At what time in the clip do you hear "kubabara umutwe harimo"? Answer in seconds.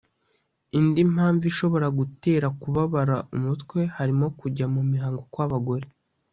2.61-4.25